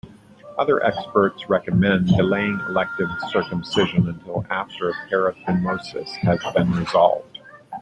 [0.57, 7.37] Other experts recommend delaying elective circumcision until after paraphimosis has been resolved.